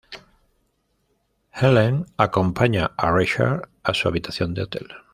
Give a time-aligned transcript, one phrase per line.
[1.53, 4.87] Ellen acompaña a Richard a su habitación de hotel.